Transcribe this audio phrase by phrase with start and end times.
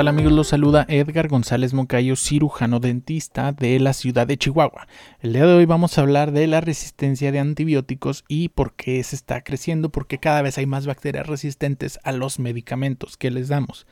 [0.00, 0.32] Tal amigos?
[0.32, 4.86] Los saluda Edgar González Moncayo, cirujano dentista de la ciudad de Chihuahua.
[5.20, 9.02] El día de hoy vamos a hablar de la resistencia de antibióticos y por qué
[9.04, 13.48] se está creciendo, porque cada vez hay más bacterias resistentes a los medicamentos que les
[13.48, 13.86] damos.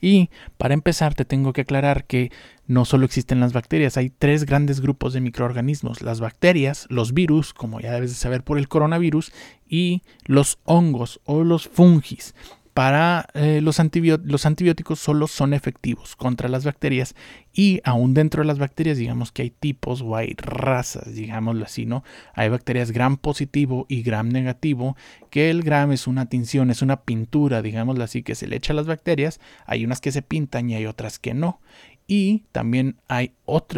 [0.00, 2.32] Y para empezar te tengo que aclarar que
[2.66, 7.54] no solo existen las bacterias, hay tres grandes grupos de microorganismos, las bacterias, los virus,
[7.54, 9.32] como ya debes de saber por el coronavirus,
[9.68, 12.34] y los hongos o los fungis
[12.74, 17.14] para eh, los, antibióticos solo son efectivos contra las bacterias
[17.52, 21.84] y aún dentro de las bacterias digamos que hay tipos o hay razas, digámoslo así,
[21.84, 22.02] ¿no?
[22.34, 24.96] Hay bacterias gram positivo y gram negativo,
[25.28, 28.72] que el gram es una tinción, es una pintura, digámoslo así, que se le echa
[28.72, 31.60] a las bacterias, hay unas que se pintan y hay otras que no.
[32.08, 33.32] Y también hay,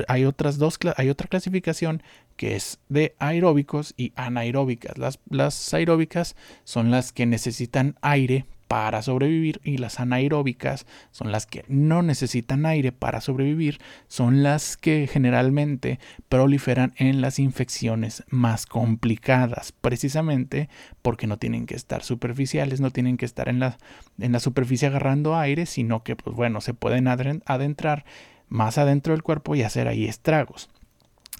[0.09, 2.03] hay otras dos, hay otra clasificación
[2.37, 4.99] que es de aeróbicos y anaeróbicas.
[4.99, 11.47] Las, las aeróbicas son las que necesitan aire para sobrevivir y las anaeróbicas son las
[11.47, 15.99] que no necesitan aire para sobrevivir, son las que generalmente
[16.29, 20.69] proliferan en las infecciones más complicadas, precisamente
[21.03, 23.79] porque no tienen que estar superficiales, no tienen que estar en la,
[24.19, 28.05] en la superficie agarrando aire, sino que pues bueno, se pueden adentrar
[28.49, 30.71] más adentro del cuerpo y hacer ahí estragos.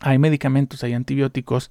[0.01, 1.71] Hay medicamentos, hay antibióticos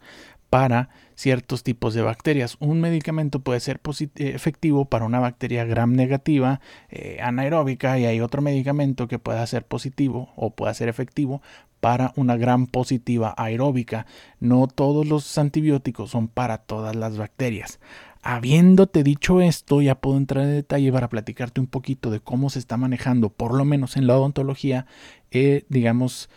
[0.49, 2.57] para ciertos tipos de bacterias.
[2.59, 8.21] Un medicamento puede ser eh, efectivo para una bacteria gram negativa eh, anaeróbica y hay
[8.21, 11.41] otro medicamento que pueda ser positivo o pueda ser efectivo
[11.79, 14.05] para una gram positiva aeróbica.
[14.39, 17.79] No todos los antibióticos son para todas las bacterias.
[18.21, 22.59] Habiéndote dicho esto, ya puedo entrar en detalle para platicarte un poquito de cómo se
[22.59, 24.85] está manejando, por lo menos en la odontología,
[25.31, 26.29] eh, digamos,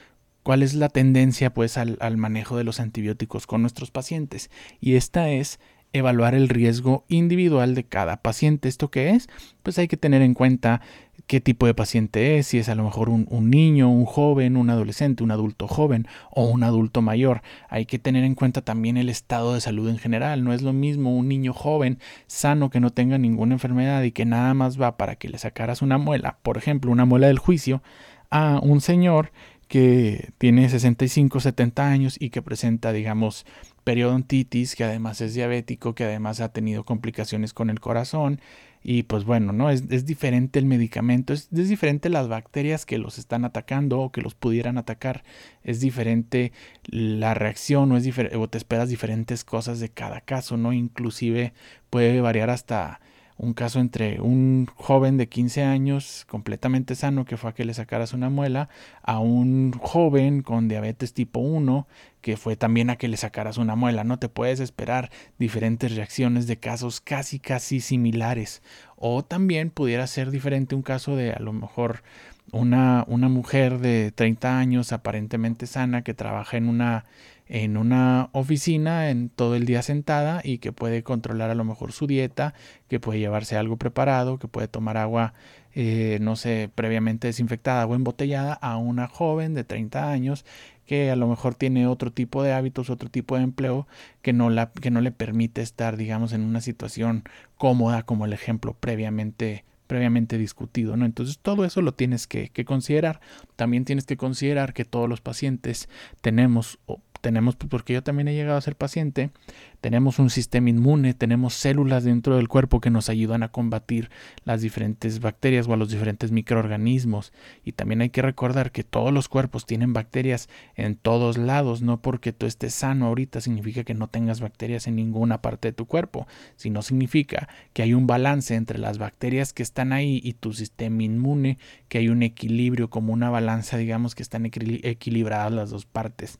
[0.46, 4.48] cuál es la tendencia pues al, manejo de los antibióticos con nuestros pacientes
[4.80, 5.58] y esta es
[5.92, 8.68] evaluar el riesgo individual de cada paciente.
[8.68, 9.28] ¿Esto qué es?
[9.64, 10.82] Pues hay que tener en cuenta
[11.26, 14.56] qué tipo de paciente es, si es a lo mejor un, un, niño, un joven,
[14.56, 17.42] un adolescente, un adulto joven o un adulto mayor.
[17.68, 20.44] Hay que tener en cuenta también el estado de salud en general.
[20.44, 21.98] No es lo mismo un niño joven,
[22.28, 25.82] sano, que no tenga ninguna enfermedad y que nada más va para que le sacaras
[25.82, 27.82] una muela, por ejemplo, una muela del juicio,
[28.30, 29.32] a un señor
[29.68, 33.46] que tiene 65, 70 años y que presenta, digamos,
[33.84, 38.40] periodontitis, que además es diabético, que además ha tenido complicaciones con el corazón.
[38.82, 39.68] Y pues bueno, ¿no?
[39.70, 44.12] Es, es diferente el medicamento, es, es, diferente las bacterias que los están atacando o
[44.12, 45.24] que los pudieran atacar.
[45.64, 46.52] Es diferente
[46.84, 50.72] la reacción o, es o te esperas diferentes cosas de cada caso, ¿no?
[50.72, 51.52] Inclusive
[51.90, 53.00] puede variar hasta
[53.38, 57.74] un caso entre un joven de 15 años completamente sano que fue a que le
[57.74, 58.68] sacaras una muela
[59.02, 61.86] a un joven con diabetes tipo 1
[62.22, 64.02] que fue también a que le sacaras una muela.
[64.02, 68.62] No te puedes esperar diferentes reacciones de casos casi casi similares.
[68.96, 72.02] O también pudiera ser diferente un caso de a lo mejor
[72.52, 77.04] una, una mujer de 30 años aparentemente sana que trabaja en una
[77.48, 81.92] en una oficina en todo el día sentada y que puede controlar a lo mejor
[81.92, 82.54] su dieta,
[82.88, 85.32] que puede llevarse algo preparado, que puede tomar agua,
[85.74, 90.44] eh, no sé, previamente desinfectada o embotellada a una joven de 30 años
[90.86, 93.86] que a lo mejor tiene otro tipo de hábitos, otro tipo de empleo
[94.22, 97.24] que no, la, que no le permite estar, digamos, en una situación
[97.58, 101.04] cómoda como el ejemplo previamente previamente discutido, ¿no?
[101.04, 103.20] Entonces todo eso lo tienes que, considerar.
[103.56, 105.88] También tienes que considerar que todos los pacientes
[106.20, 106.78] tenemos
[107.26, 109.32] tenemos, pues, porque yo también he llegado a ser paciente,
[109.80, 114.10] tenemos un sistema inmune, tenemos células dentro del cuerpo que nos ayudan a combatir
[114.44, 117.32] las diferentes bacterias o a los diferentes microorganismos.
[117.64, 122.00] Y también hay que recordar que todos los cuerpos tienen bacterias en todos lados, no
[122.00, 125.86] porque tú estés sano ahorita significa que no tengas bacterias en ninguna parte de tu
[125.86, 130.52] cuerpo, sino significa que hay un balance entre las bacterias que están ahí y tu
[130.52, 131.58] sistema inmune,
[131.88, 136.38] que hay un equilibrio como una balanza, digamos que están equilibradas las dos partes.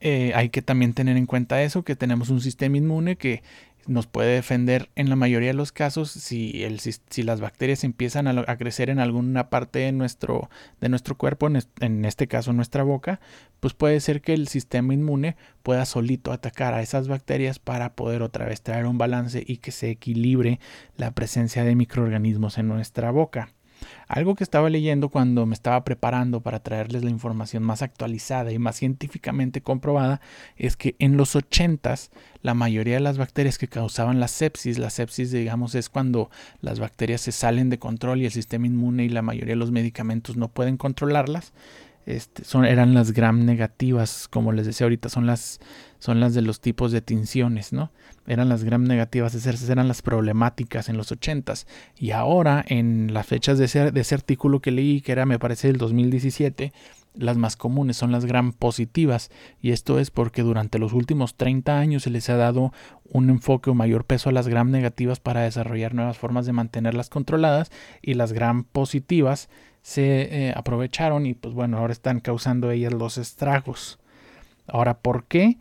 [0.00, 3.42] Eh, hay que también tener en cuenta eso, que tenemos un sistema inmune que
[3.86, 6.64] nos puede defender en la mayoría de los casos si,
[7.22, 10.50] las bacterias empiezan a, crecer en alguna parte de nuestro,
[10.80, 13.20] de nuestro cuerpo, en, en, este caso nuestra boca,
[13.58, 18.22] pues puede ser que el sistema inmune pueda solito atacar a esas bacterias para poder
[18.22, 20.60] otra vez traer un balance y que se equilibre
[20.96, 23.50] la presencia de microorganismos en nuestra boca.
[24.08, 28.58] Algo que estaba leyendo cuando me estaba preparando para traerles la información más actualizada y
[28.58, 30.20] más científicamente comprobada
[30.56, 31.80] es que en los 80
[32.42, 36.30] la mayoría de las bacterias que causaban la sepsis, la sepsis digamos es cuando
[36.60, 39.70] las bacterias se salen de control y el sistema inmune y la mayoría de los
[39.70, 41.52] medicamentos no pueden controlarlas,
[42.06, 45.60] este, eran las gram negativas, como les decía ahorita, son las,
[45.98, 47.92] son las de los tipos de tinciones, ¿no?
[48.26, 51.66] Eran las gram negativas, esas eran las problemáticas en los 80s.
[51.96, 55.38] Y ahora, en las fechas de ese, de ese artículo que leí, que era, me
[55.38, 56.72] parece, el 2017,
[57.14, 59.30] las más comunes son las gram positivas.
[59.60, 62.72] Y esto es porque durante los últimos 30 años se les ha dado
[63.04, 67.10] un enfoque o mayor peso a las gram negativas para desarrollar nuevas formas de mantenerlas
[67.10, 67.70] controladas.
[68.00, 69.48] Y las gram positivas
[69.82, 73.98] se eh, aprovecharon y pues bueno, ahora están causando ellas los estragos.
[74.66, 75.58] Ahora, ¿por qué?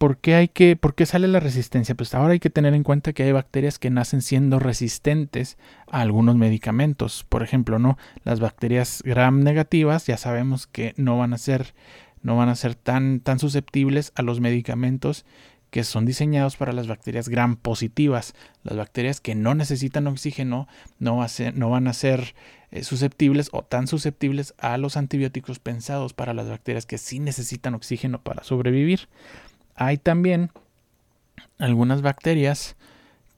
[0.00, 1.94] ¿Por qué, hay que, ¿Por qué sale la resistencia?
[1.94, 5.58] Pues ahora hay que tener en cuenta que hay bacterias que nacen siendo resistentes
[5.90, 7.26] a algunos medicamentos.
[7.28, 7.98] Por ejemplo, ¿no?
[8.24, 11.74] Las bacterias gram negativas ya sabemos que no van a ser,
[12.22, 15.26] no van a ser tan, tan susceptibles a los medicamentos
[15.70, 18.34] que son diseñados para las bacterias gram positivas.
[18.62, 20.66] Las bacterias que no necesitan oxígeno
[20.98, 22.34] no, no van a ser
[22.70, 27.74] eh, susceptibles o tan susceptibles a los antibióticos pensados para las bacterias que sí necesitan
[27.74, 29.08] oxígeno para sobrevivir.
[29.74, 30.50] Hay también
[31.58, 32.76] algunas bacterias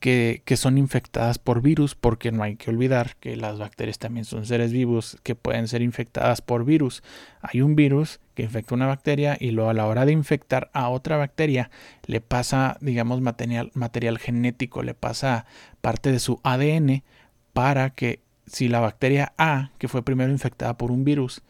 [0.00, 4.24] que, que, son infectadas por virus, porque no hay que olvidar que las bacterias también
[4.24, 7.04] son seres vivos que pueden ser infectadas por virus.
[7.40, 10.88] Hay un virus que infecta una bacteria y luego a la hora de infectar a
[10.88, 11.70] otra bacteria
[12.04, 15.46] le pasa, digamos, material, material genético, le pasa
[15.80, 17.04] parte de su ADN
[17.52, 18.20] para que
[18.52, 21.42] si la bacteria A, que fue primero infectada por un virus,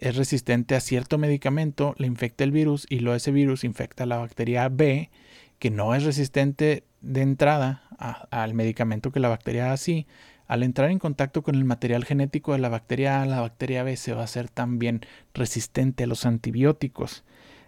[0.00, 4.06] es resistente a cierto medicamento, le infecta el virus y luego ese virus infecta a
[4.06, 5.10] la bacteria B,
[5.58, 7.82] que no es resistente de entrada
[8.30, 10.06] al medicamento que la bacteria A sí.
[10.48, 13.96] Al entrar en contacto con el material genético de la bacteria A, la bacteria B
[13.96, 17.22] se va a hacer también resistente a los antibióticos.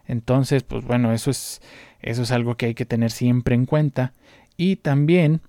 [0.07, 1.61] Entonces, pues bueno, eso es,
[2.01, 4.13] eso es algo que hay que tener siempre en cuenta.
[4.57, 5.41] Y también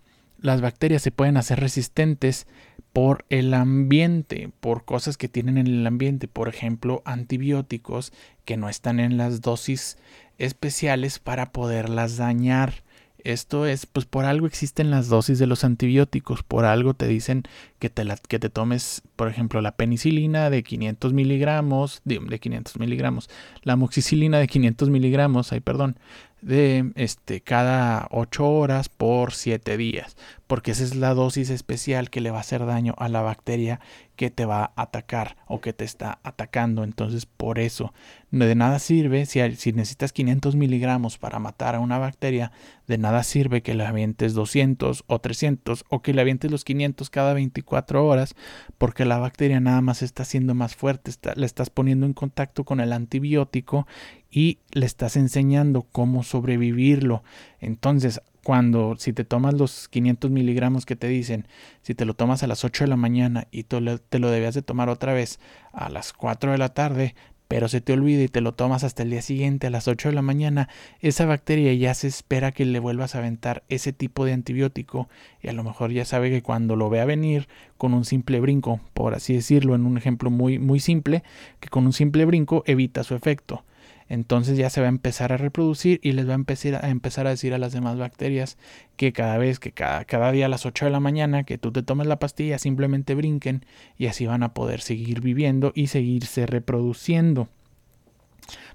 [0.43, 2.45] las bacterias se pueden hacer resistentes
[2.93, 8.13] por el ambiente, por cosas que tienen en el ambiente, por ejemplo, antibióticos
[8.45, 9.97] que no están en las dosis
[10.37, 12.83] especiales para poderlas dañar.
[13.23, 17.43] Esto es, pues por algo existen las dosis de los antibióticos, por algo te dicen
[17.79, 22.79] que te, que te tomes, por ejemplo, la penicilina de 500 miligramos, de, de 500
[22.79, 23.29] miligramos,
[23.63, 25.97] la amoxicilina de 500 miligramos, ay, perdón,
[26.43, 30.15] de este, cada 8 horas por 7 días,
[30.47, 33.79] porque esa es la dosis especial que le va a hacer daño a la bacteria
[34.15, 36.83] que te va a atacar o que te está atacando.
[36.83, 37.93] Entonces, por eso,
[38.31, 42.51] de nada sirve, si, si necesitas 500 miligramos para matar a una bacteria,
[42.87, 47.09] de nada sirve que le avientes 200 o 300 o que le avientes los 500
[47.09, 48.35] cada 24 horas,
[48.77, 52.79] porque la bacteria nada más está siendo más fuerte, le estás poniendo en contacto con
[52.79, 53.87] el antibiótico
[54.29, 57.23] y le estás enseñando cómo sobrevivirlo.
[57.59, 61.47] Entonces, cuando si te tomas los 500 miligramos que te dicen,
[61.81, 64.61] si te lo tomas a las 8 de la mañana y te lo debías de
[64.61, 65.39] tomar otra vez
[65.71, 67.15] a las 4 de la tarde,
[67.47, 70.09] pero se te olvida y te lo tomas hasta el día siguiente a las 8
[70.09, 70.69] de la mañana,
[70.99, 75.07] esa bacteria ya se espera que le vuelvas a aventar ese tipo de antibiótico
[75.41, 77.47] y a lo mejor ya sabe que cuando lo vea venir
[77.77, 81.23] con un simple brinco, por así decirlo, en un ejemplo muy muy simple,
[81.59, 83.63] que con un simple brinco evita su efecto
[84.09, 87.27] entonces ya se va a empezar a reproducir y les va a empezar a, empezar
[87.27, 88.57] a decir a las demás bacterias
[88.97, 91.71] que cada vez, que cada, cada día a las 8 de la mañana que tú
[91.71, 93.65] te tomes la pastilla simplemente brinquen
[93.97, 97.47] y así van a poder seguir viviendo y seguirse reproduciendo.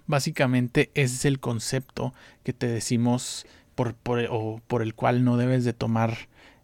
[0.06, 5.37] Básicamente ese es el concepto que te decimos por, por, o por el cual no
[5.37, 6.16] debes de tomar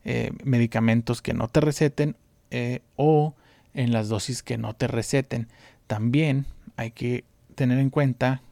[0.05, 2.17] eh, medicamentos que no te receten
[2.51, 3.35] eh, o
[3.73, 5.49] en las dosis que no te receten.
[5.87, 8.43] También hay que tener en cuenta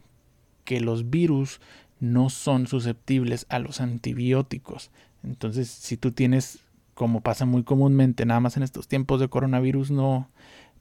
[0.65, 1.61] que los virus
[2.01, 4.91] no son susceptibles a los antibióticos.
[5.23, 6.59] Entonces, si tú tienes,
[6.95, 10.29] como pasa muy comúnmente, nada más en estos tiempos de coronavirus, no,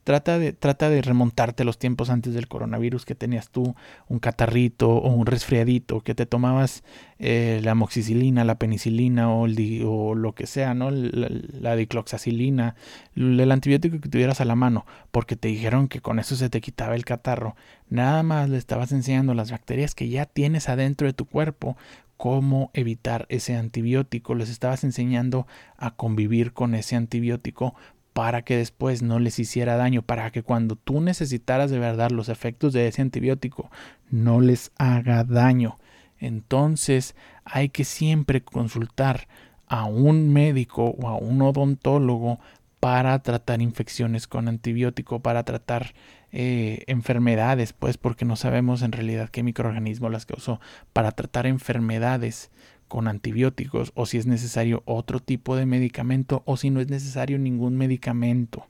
[0.04, 3.76] Trata de, trata de remontarte los tiempos antes del coronavirus que tenías tú
[4.08, 6.84] un catarrito o un resfriadito, que te tomabas
[7.20, 9.48] eh, la amoxicilina, la penicilina o,
[9.86, 10.90] o, lo que sea, ¿no?
[10.90, 12.76] La, la, dicloxacilina,
[13.16, 16.62] el antibiótico que tuvieras a la mano, porque te dijeron que con eso se te
[16.62, 17.56] quitaba el catarro.
[17.90, 21.78] Nada más le estabas enseñando las bacterias que ya tienes adentro de tu cuerpo
[22.22, 27.74] cómo evitar ese antibiótico, les estabas enseñando a convivir con ese antibiótico
[28.14, 32.30] para que después no les hiciera daño, para que cuando tú necesitaras de verdad los
[32.30, 33.72] efectos de ese antibiótico
[34.10, 35.78] no les haga daño.
[36.20, 37.16] Entonces
[37.46, 39.28] hay que siempre consultar
[39.68, 42.40] a un médico o a un odontólogo
[42.82, 45.94] para tratar infecciones con antibiótico, para tratar
[46.32, 50.60] eh, enfermedades, pues porque no sabemos en realidad qué microorganismo las causó,
[50.92, 52.52] para tratar enfermedades
[52.92, 57.40] con antibióticos o si es necesario otro tipo de medicamento o si no es necesario
[57.40, 58.68] ningún medicamento.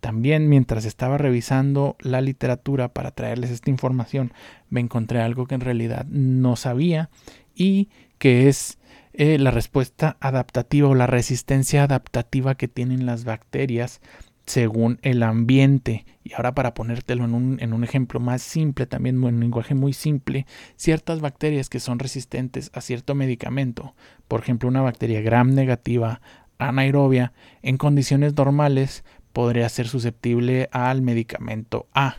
[0.00, 4.32] También mientras estaba revisando la literatura para traerles esta información,
[4.70, 7.10] me encontré algo que en realidad no sabía
[7.54, 8.78] y que es
[9.12, 14.00] eh, la respuesta adaptativa o la resistencia adaptativa que tienen las bacterias
[14.46, 16.04] según el ambiente.
[16.22, 19.74] Y ahora para ponértelo en un, en un ejemplo más simple, también en un lenguaje
[19.74, 20.46] muy simple,
[20.76, 23.94] ciertas bacterias que son resistentes a cierto medicamento,
[24.28, 26.20] por ejemplo una bacteria gram negativa
[26.58, 27.32] anaerobia,
[27.62, 32.18] en condiciones normales podría ser susceptible al medicamento A.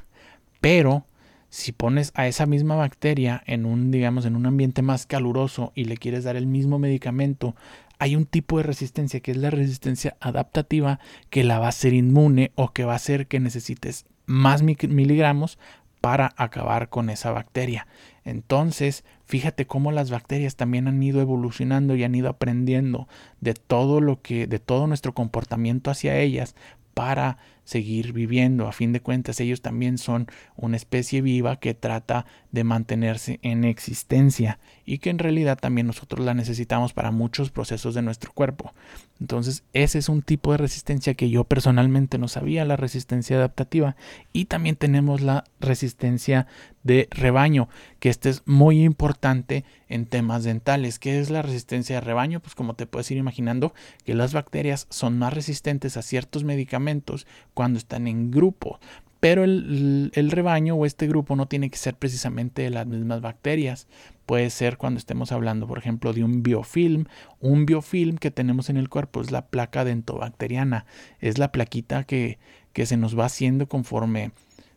[0.62, 1.05] Pero
[1.50, 5.86] si pones a esa misma bacteria en un, digamos, en un ambiente más caluroso y
[5.86, 7.55] le quieres dar el mismo medicamento,
[8.00, 11.00] hay un tipo de resistencia que es la resistencia adaptativa
[11.30, 15.58] que la va a hacer inmune o que va a hacer que necesites más miligramos
[16.02, 17.88] para acabar con esa bacteria.
[18.25, 23.08] Entonces, fíjate cómo las bacterias también han ido evolucionando y han ido aprendiendo
[23.42, 26.56] de todo lo que, de todo nuestro comportamiento hacia ellas
[26.94, 28.67] para seguir viviendo.
[28.67, 33.65] A fin de cuentas, ellos también son una especie viva que trata de mantenerse en
[33.65, 38.72] existencia y que en realidad también nosotros la necesitamos para muchos procesos de nuestro cuerpo.
[39.19, 43.95] Entonces, ese es un tipo de resistencia que yo personalmente no sabía, la resistencia adaptativa.
[44.34, 46.48] Y también tenemos la resistencia
[46.84, 47.67] de rebaño,
[48.00, 51.00] que este es muy importante en temas dentales.
[51.00, 52.41] ¿Qué es la resistencia de rebaño?
[52.41, 57.25] Pues como te puedes ir imaginando, que las bacterias son más resistentes a ciertos medicamentos
[57.55, 58.79] cuando están en grupo.
[59.19, 63.88] Pero el, rebaño o este grupo no tiene que ser precisamente de las mismas bacterias.
[64.27, 67.05] Puede ser cuando estemos hablando, por ejemplo, de un biofilm.
[67.39, 70.85] Un biofilm que tenemos en el cuerpo es la placa dentobacteriana.
[71.19, 72.38] Es la plaquita que,
[72.71, 74.31] que se nos va haciendo conforme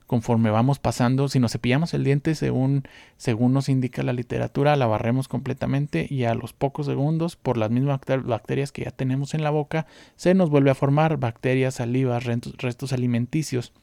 [0.09, 2.85] conforme vamos pasando, si nos cepillamos el diente según,
[3.19, 7.71] según nos indica la literatura, la barremos completamente y a los pocos segundos, por las
[7.71, 9.87] mismas bacterias que ya tenemos en la boca,
[10.17, 13.75] se nos vuelve a formar bacterias, saliva, restos, alimenticios.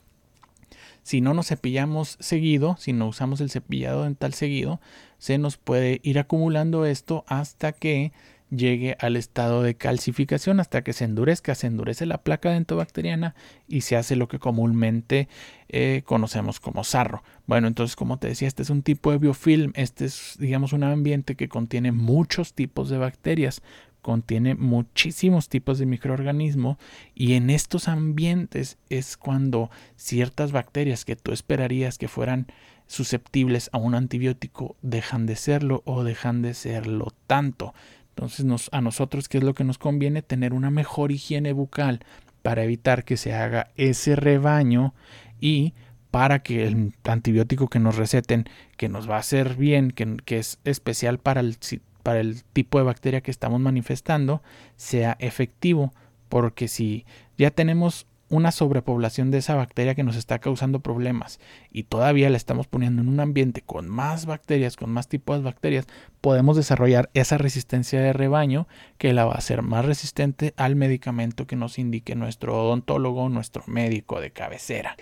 [1.04, 4.82] Si no nos cepillamos seguido, si no usamos el cepillado dental seguido,
[5.20, 8.14] se nos puede ir acumulando esto hasta que
[8.56, 13.36] llegue al estado de calcificación hasta que se endurezca, se endurece la placa dentobacteriana
[13.68, 15.28] y se hace lo que comúnmente
[15.70, 17.24] eh, conocemos como sarro.
[17.48, 20.84] Bueno, entonces como te decía, este es un tipo de biofilm, este es digamos un
[20.84, 23.62] ambiente que contiene muchos tipos de bacterias,
[24.02, 26.78] contiene muchísimos tipos de microorganismos
[27.16, 32.46] y en estos ambientes es cuando ciertas bacterias que tú esperarías que fueran
[32.88, 37.74] susceptibles a un antibiótico dejan de serlo o dejan de serlo tanto.
[38.16, 40.22] Entonces a nosotros, ¿qué es lo que nos conviene?
[40.22, 42.00] Tener una mejor higiene bucal
[42.42, 44.94] para evitar que se haga ese rebaño
[45.42, 45.74] y
[46.12, 50.38] para que el antibiótico que nos receten, que nos va a hacer bien, que, que
[50.38, 51.58] es especial para el,
[52.04, 54.42] para el tipo de bacteria que estamos manifestando,
[54.78, 55.92] sea efectivo.
[56.30, 57.06] Porque si
[57.38, 61.40] ya tenemos una sobrepoblación de esa bacteria que nos está causando problemas
[61.72, 65.44] y todavía la estamos poniendo en un ambiente con más bacterias, con más tipos de
[65.44, 65.86] bacterias,
[66.22, 68.68] podemos desarrollar esa resistencia de rebaño
[68.98, 73.64] que la va a hacer más resistente al medicamento que nos indique nuestro odontólogo, nuestro
[73.68, 74.96] médico de cabecera.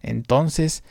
[0.00, 0.82] Entonces,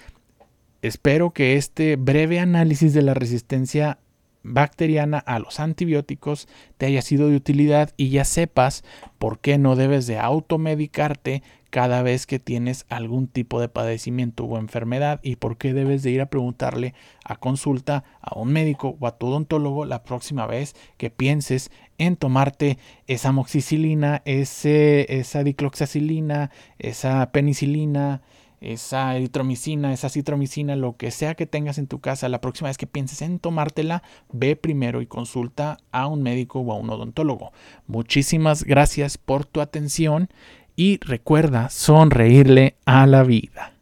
[0.81, 3.97] espero que este breve análisis de la resistencia
[4.43, 6.47] bacteriana a los antibióticos
[6.77, 8.83] te haya sido de utilidad y ya sepas
[9.19, 14.59] por qué no debes de automedicarte cada vez que tienes algún tipo de padecimiento o
[14.59, 19.07] enfermedad y por qué debes de ir a preguntarle a consulta a un médico o
[19.07, 26.51] a tu odontólogo la próxima vez que pienses en tomarte esa amoxicilina, ese, esa dicloxacilina,
[26.77, 28.21] esa penicilina,
[28.61, 32.77] esa eritromicina, esa citromicina, lo que sea que tengas en tu casa, la próxima vez
[32.77, 37.51] que pienses en tomártela, ve primero y consulta a un médico o a un odontólogo.
[37.87, 40.29] Muchísimas gracias por tu atención
[40.81, 43.73] y recuerda sonreírle a la vida.